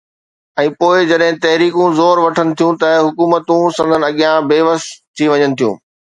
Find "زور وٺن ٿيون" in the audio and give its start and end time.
1.99-2.79